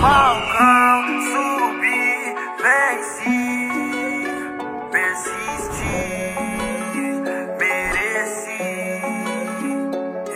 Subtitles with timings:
[0.00, 3.42] Falcão subi, venci,
[4.90, 5.98] persisti,
[7.58, 8.64] mereci.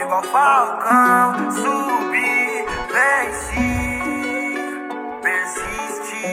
[0.01, 2.65] Igual Falcão subi,
[2.95, 3.73] venci,
[5.23, 6.27] persisti,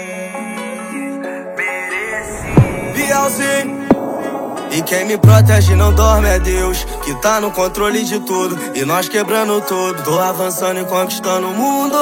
[1.58, 2.56] mereci.
[2.96, 3.30] E ao
[4.78, 8.56] e quem me protege não dorme é Deus, que tá no controle de tudo.
[8.76, 11.98] E nós quebrando tudo, tô avançando e conquistando o mundo.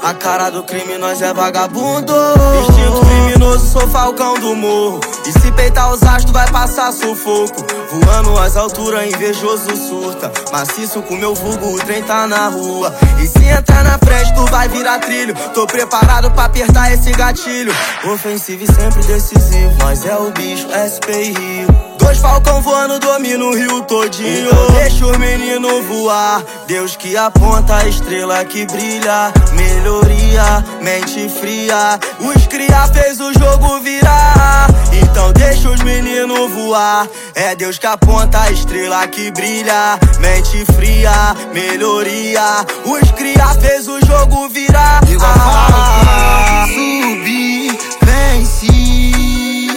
[0.00, 2.14] A cara do crime, nós é vagabundo.
[2.60, 5.00] Instinto criminoso, sou falcão do morro.
[5.26, 7.66] E se peitar os astros, vai passar sufoco.
[7.90, 10.30] Voando às alturas, invejoso surta.
[10.52, 12.94] Maciço com meu vulgo, o trem tá na rua.
[13.20, 15.34] E se entrar na frente, tu vai virar trilho.
[15.52, 17.74] Tô preparado pra apertar esse gatilho.
[18.04, 19.76] Ofensivo e sempre decisivo.
[19.80, 21.91] Nós é o bicho, SP Rio.
[22.02, 24.50] Dois falcão voando, domina o rio todinho.
[24.50, 26.42] Então deixa os meninos voar.
[26.66, 29.32] Deus que aponta a estrela que brilha.
[29.52, 31.98] Melhoria, mente fria.
[32.18, 34.66] Os cria fez o jogo virar.
[34.92, 37.06] Então deixa os meninos voar.
[37.34, 39.98] É Deus que aponta a estrela que brilha.
[40.18, 41.12] Mente fria,
[41.52, 42.66] melhoria.
[42.84, 45.00] Os cria fez o jogo virar.
[45.08, 49.68] Igual ah, subir, venci,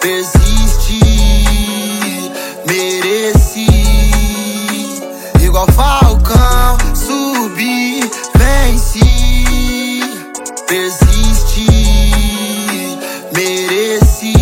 [0.00, 0.67] persiste,
[2.68, 3.66] mereci.
[5.40, 8.00] Igual Falcão, subi,
[8.36, 10.02] venci,
[10.66, 11.66] persiste,
[13.34, 14.34] mereci.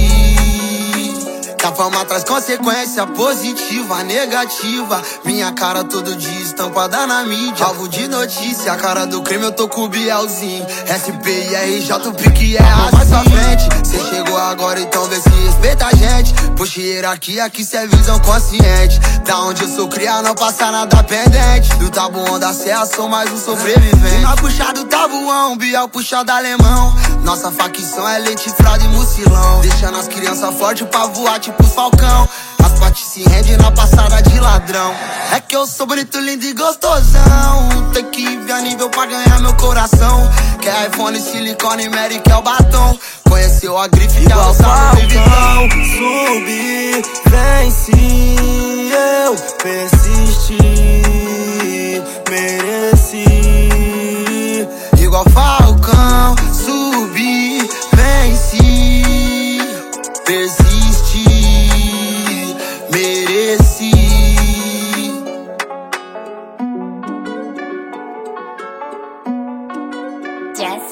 [1.57, 5.03] Que a fama traz consequência positiva, negativa.
[5.25, 7.67] Minha cara todo dia estampada na mídia.
[7.67, 10.67] Alvo de notícia, a cara do crime eu tô com o Bielzinho.
[10.91, 12.97] SP e RJ, o pique é assim.
[12.97, 16.35] Mais pra frente, cê chegou agora, então vê se respeita a gente.
[16.57, 18.99] Puxa hierarquia que cê é visão consciente.
[19.25, 21.75] Da onde eu sou criado, não passa nada pendente.
[21.77, 24.23] Do tabuão da serra, sou mais um sobrevivente.
[24.23, 26.95] Na puxa do tabuão, Biel puxado alemão.
[27.23, 29.61] Nossa facção é leite, fralda e mucilão.
[29.61, 32.29] Deixando as crianças fortes pra voar tipo falcão.
[32.63, 34.95] As patis se rendem na passada de ladrão.
[35.33, 37.69] É que eu sou bonito, lindo e gostosão.
[37.93, 40.31] Tem que ver a nível pra ganhar meu coração.
[40.67, 42.99] Quer iPhone, silicone, Mary, que é o batom.
[43.31, 50.16] Conheceu a grife, que é o salve falcão, subi, venci, eu persisti,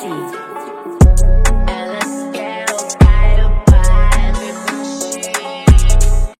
[0.04, 0.43] Seeds.